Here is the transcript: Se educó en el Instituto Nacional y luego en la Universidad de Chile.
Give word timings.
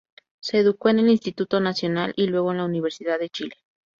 Se 0.39 0.57
educó 0.57 0.89
en 0.89 0.97
el 0.97 1.09
Instituto 1.11 1.59
Nacional 1.59 2.11
y 2.15 2.25
luego 2.25 2.49
en 2.49 2.57
la 2.57 2.65
Universidad 2.65 3.19
de 3.19 3.29
Chile. 3.29 3.55